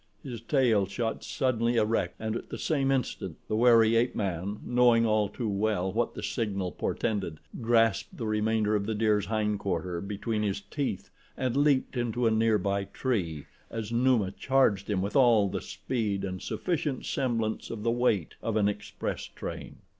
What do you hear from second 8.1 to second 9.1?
the remainder of the